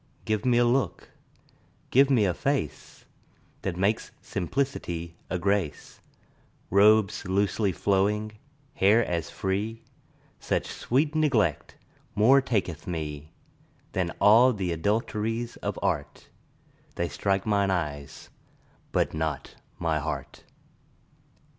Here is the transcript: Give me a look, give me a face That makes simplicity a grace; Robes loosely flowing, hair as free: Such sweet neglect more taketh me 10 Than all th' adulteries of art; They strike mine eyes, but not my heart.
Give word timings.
Give 0.25 0.45
me 0.45 0.57
a 0.57 0.65
look, 0.65 1.09
give 1.91 2.09
me 2.09 2.25
a 2.25 2.33
face 2.33 3.05
That 3.61 3.77
makes 3.77 4.09
simplicity 4.19 5.15
a 5.29 5.37
grace; 5.37 5.99
Robes 6.71 7.25
loosely 7.25 7.71
flowing, 7.71 8.31
hair 8.73 9.05
as 9.05 9.29
free: 9.29 9.83
Such 10.39 10.65
sweet 10.65 11.13
neglect 11.13 11.75
more 12.15 12.41
taketh 12.41 12.87
me 12.87 13.31
10 13.93 14.07
Than 14.07 14.15
all 14.19 14.51
th' 14.55 14.71
adulteries 14.71 15.55
of 15.57 15.77
art; 15.83 16.29
They 16.95 17.07
strike 17.07 17.45
mine 17.45 17.69
eyes, 17.69 18.29
but 18.91 19.13
not 19.13 19.53
my 19.77 19.99
heart. 19.99 20.45